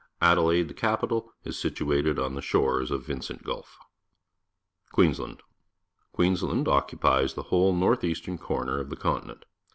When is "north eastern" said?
7.75-8.39